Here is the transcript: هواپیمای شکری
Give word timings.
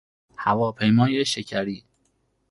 هواپیمای 0.37 1.25
شکری 1.25 1.83